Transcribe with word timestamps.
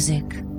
Music. 0.00 0.49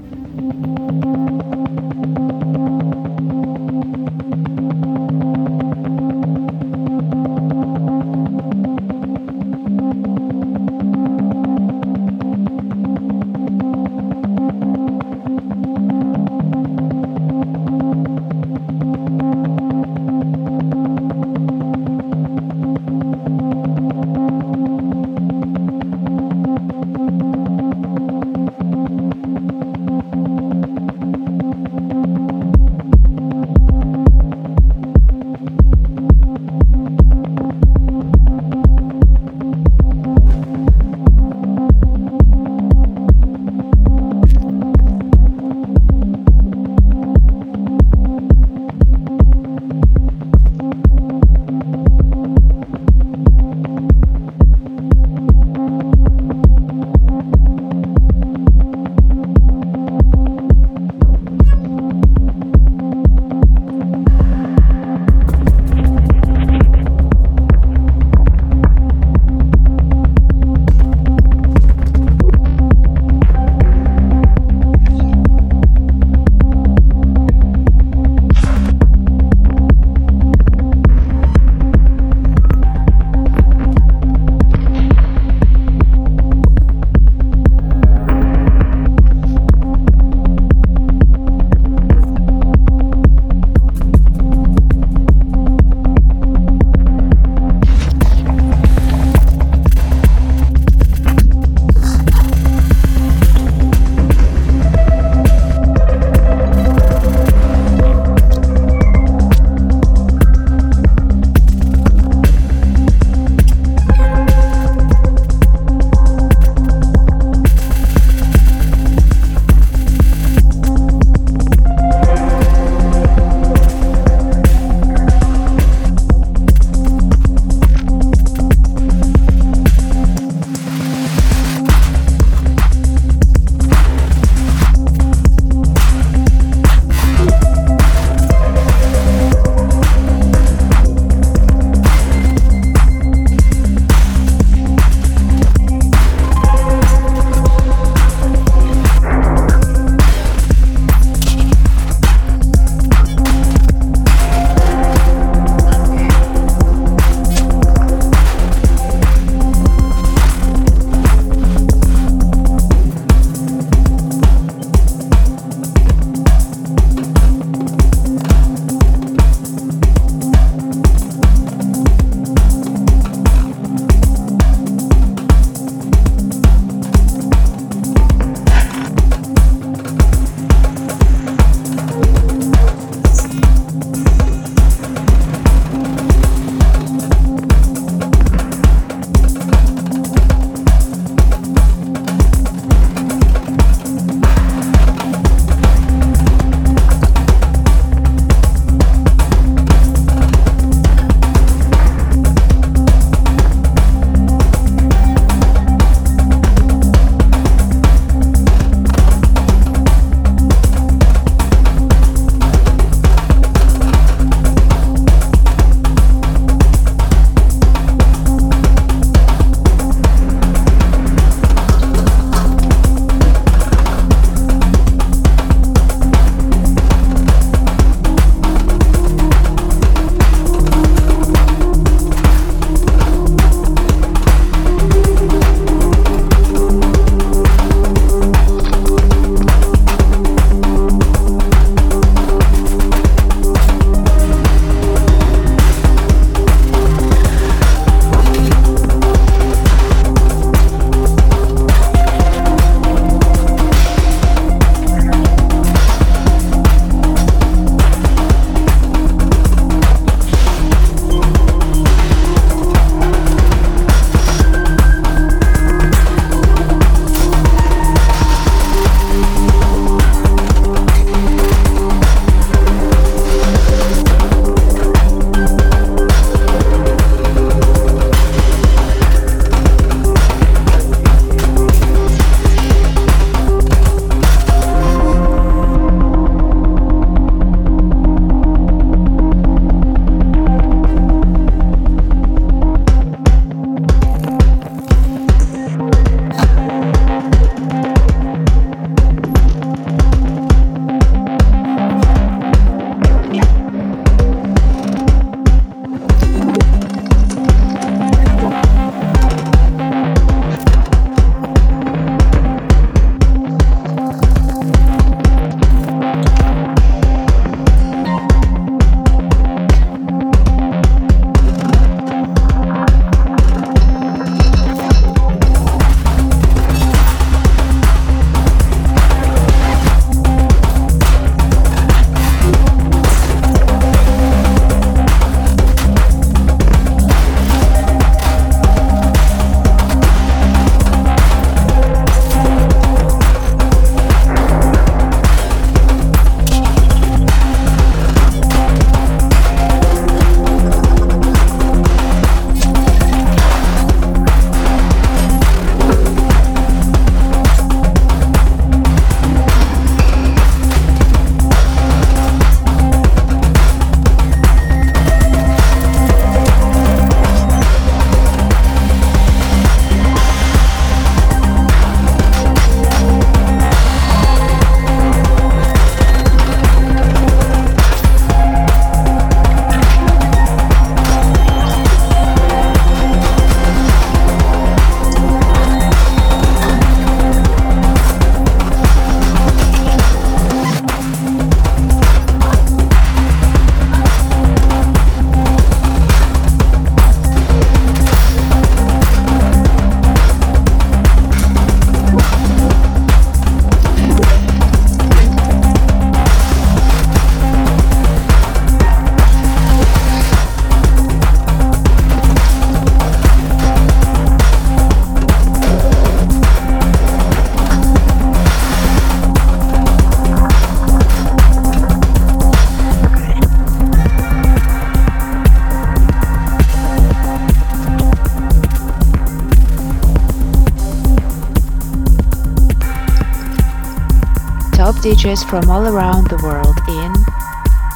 DJs 435.12 435.50
from 435.50 435.70
all 435.70 435.94
around 435.94 436.28
the 436.28 436.38
world 436.38 436.78
in 436.88 437.12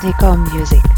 dikomm 0.01 0.53
Music. 0.53 0.94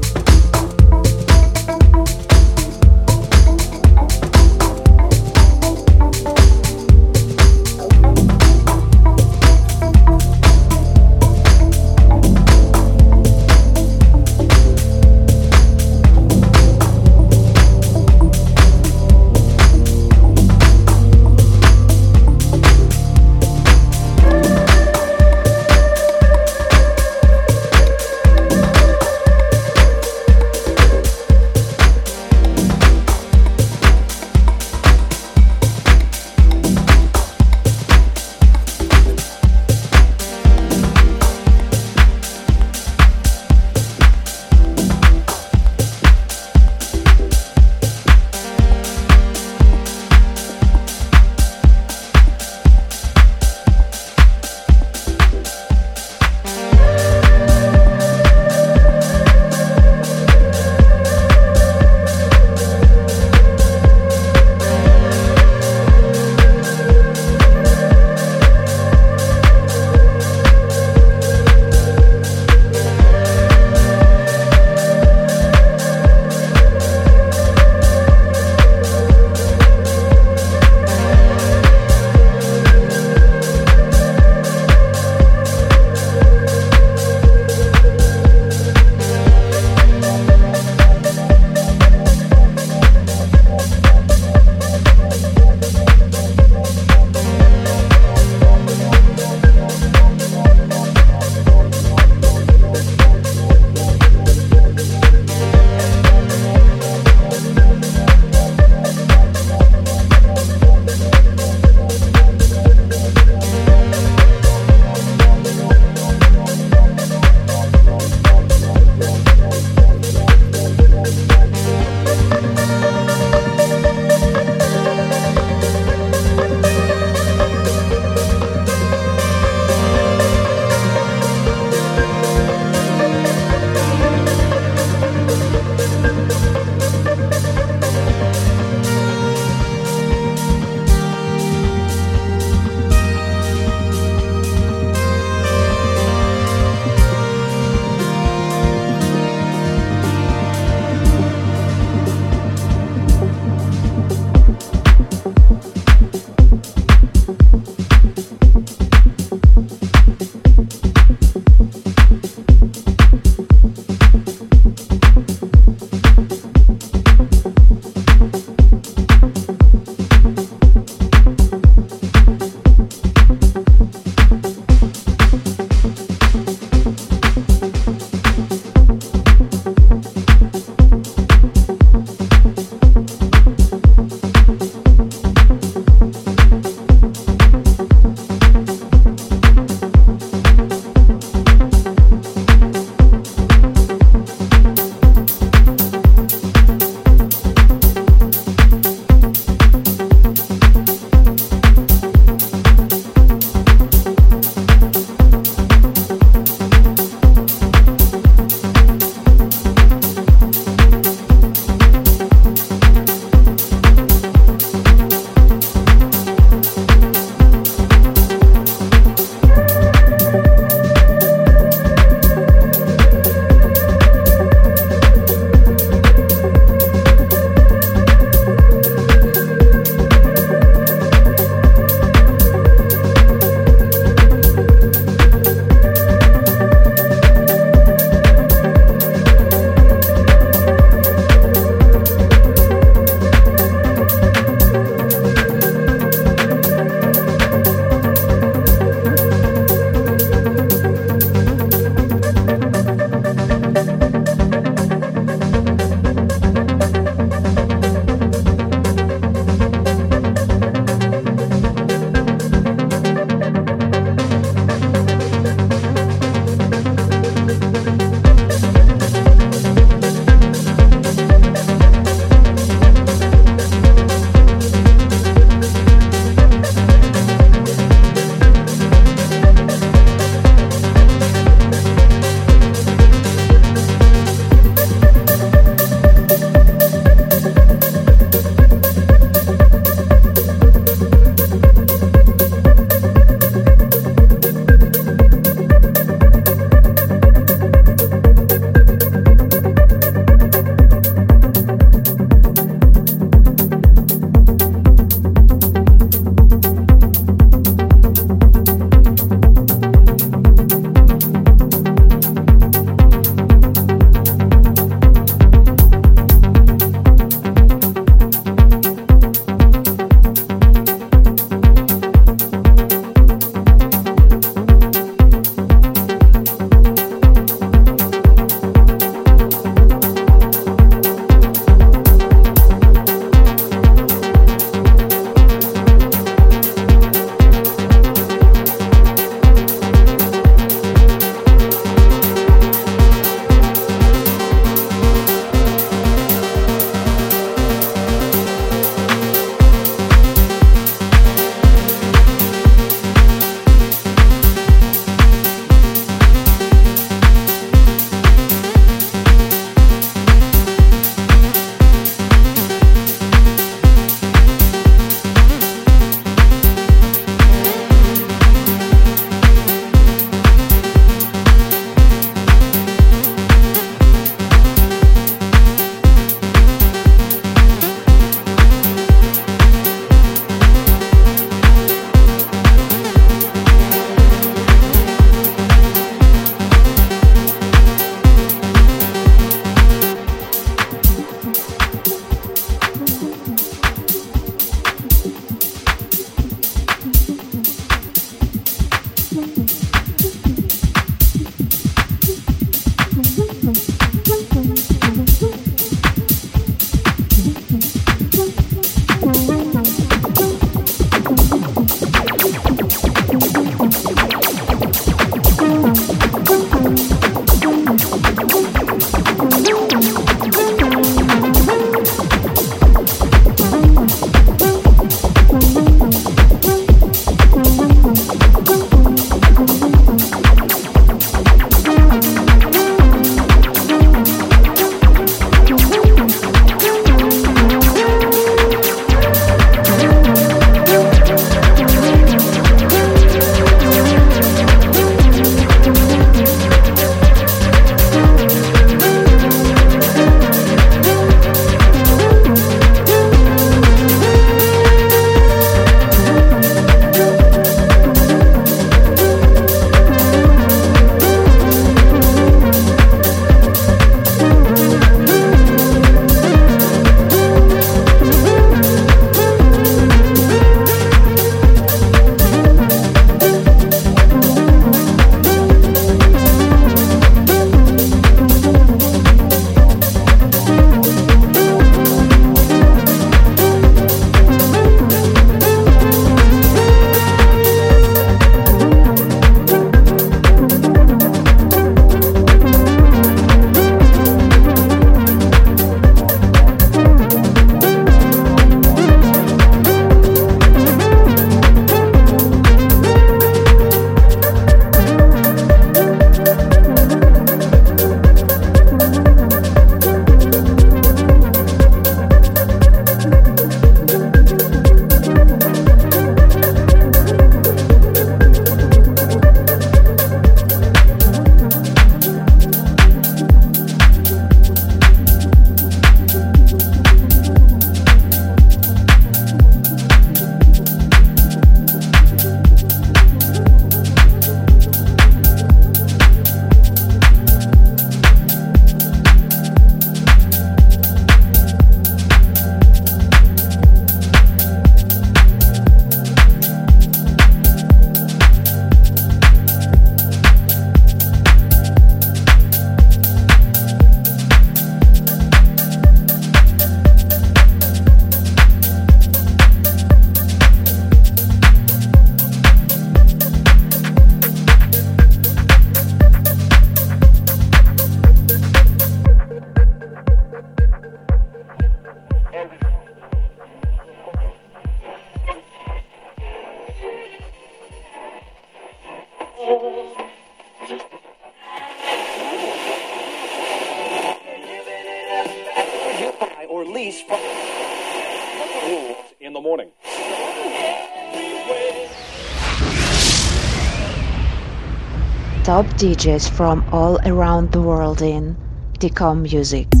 DJs 596.01 596.49
from 596.49 596.83
all 596.91 597.19
around 597.27 597.73
the 597.73 597.79
world 597.79 598.23
in 598.23 598.57
dikomm 598.97 599.43
Music. 599.43 600.00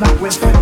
Not 0.00 0.20
with 0.20 0.53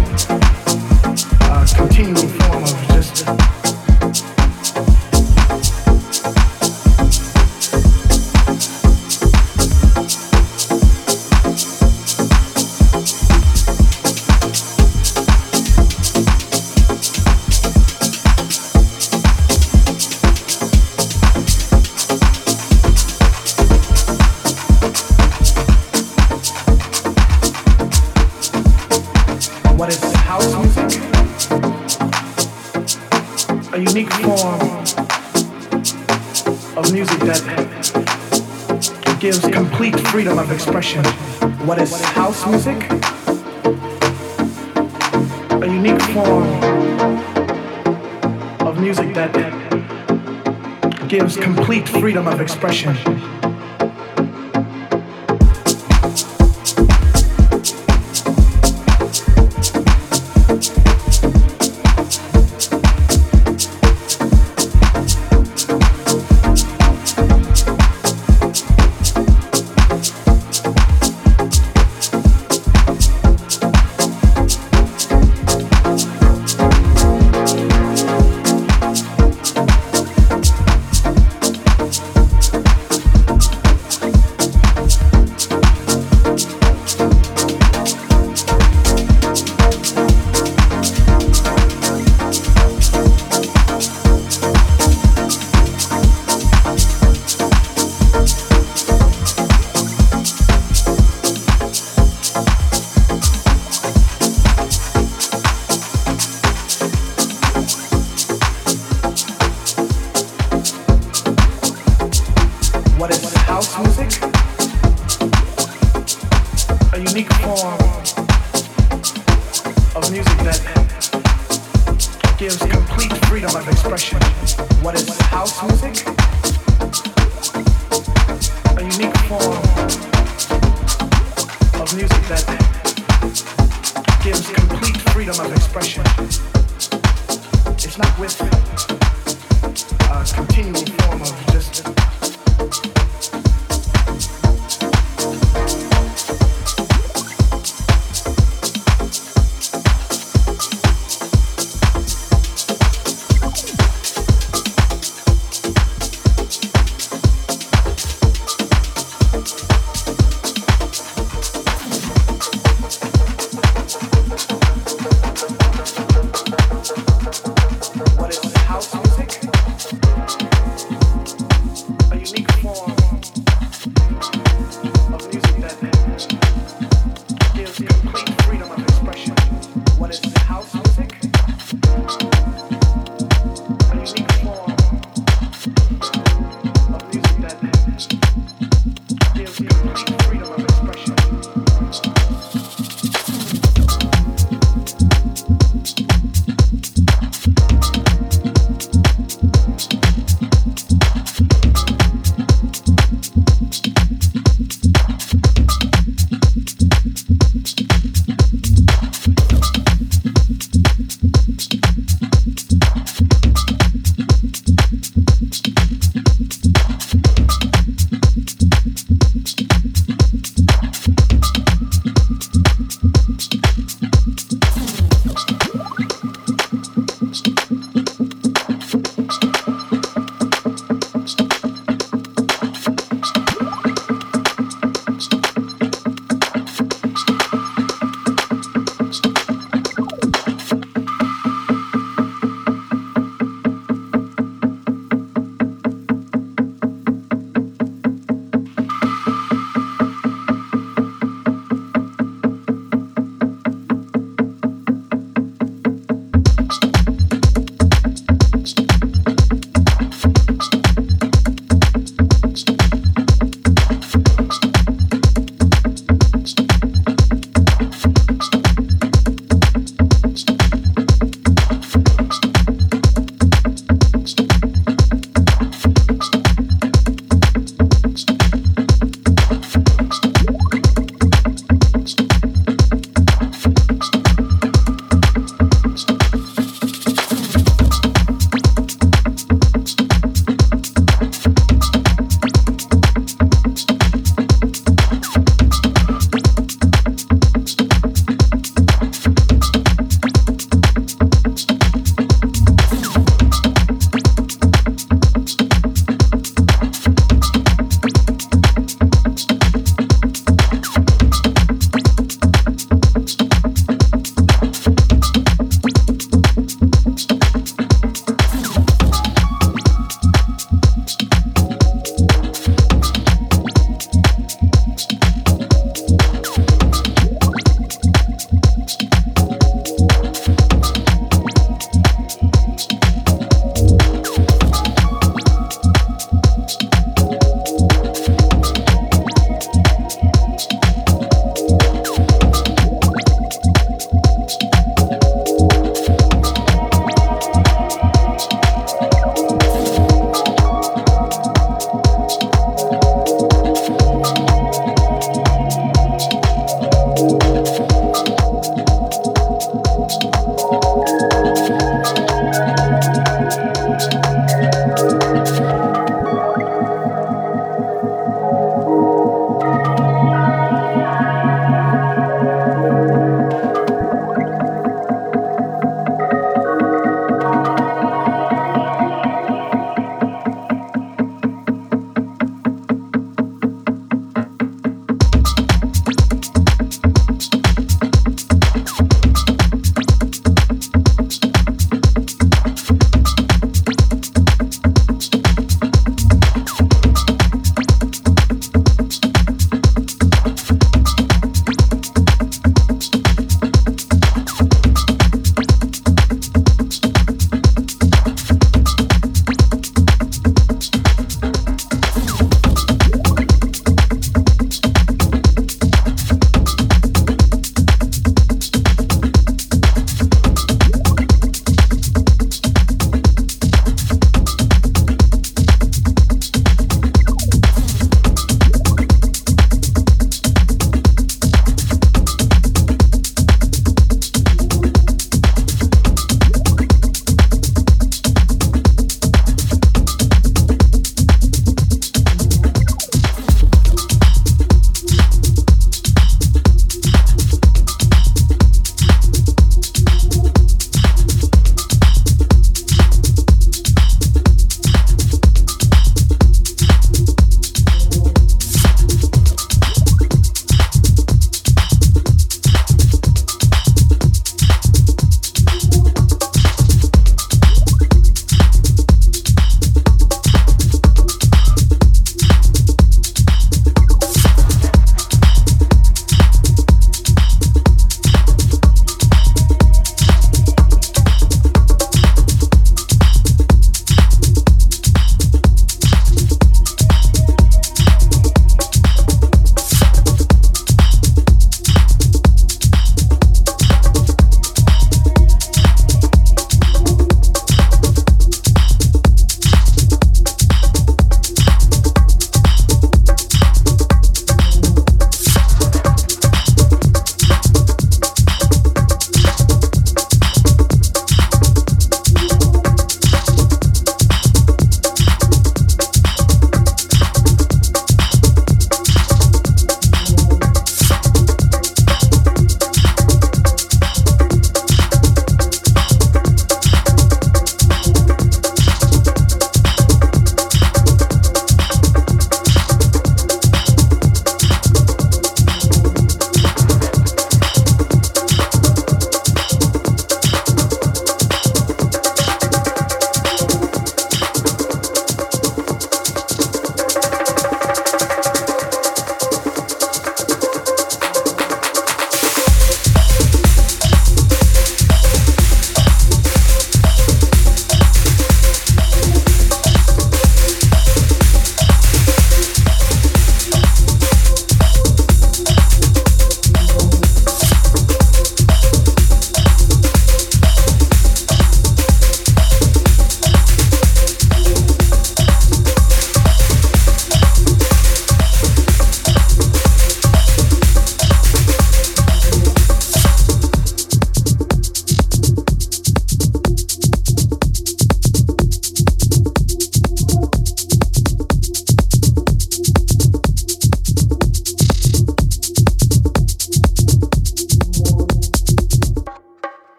freedom 52.03 52.27
of 52.27 52.41
expression. 52.41 53.12